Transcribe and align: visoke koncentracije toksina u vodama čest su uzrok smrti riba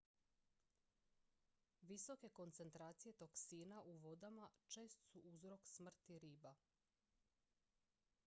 visoke 1.89 2.29
koncentracije 2.39 3.13
toksina 3.23 3.81
u 3.91 3.93
vodama 4.05 4.49
čest 4.67 5.03
su 5.11 5.19
uzrok 5.33 5.67
smrti 5.73 6.19
riba 6.19 6.55